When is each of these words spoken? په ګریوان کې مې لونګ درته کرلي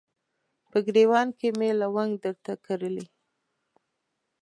په 0.71 0.77
ګریوان 0.85 1.27
کې 1.39 1.47
مې 1.57 1.69
لونګ 1.79 2.11
درته 2.23 2.53
کرلي 2.65 3.05